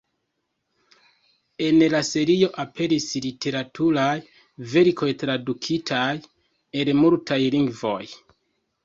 En 1.65 1.81
la 1.95 1.99
serio 2.07 2.47
aperis 2.63 3.05
literaturaj 3.25 4.05
verkoj, 4.71 5.11
tradukitaj 5.25 6.09
el 6.81 6.91
multaj 7.03 7.39
lingvoj. 7.59 8.01